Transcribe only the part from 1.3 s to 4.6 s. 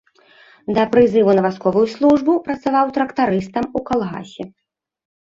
на вайсковую службу працаваў трактарыстам у калгасе.